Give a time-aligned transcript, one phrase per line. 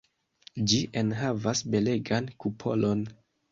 [0.71, 3.07] Ĝi enhavas belegan kupolon.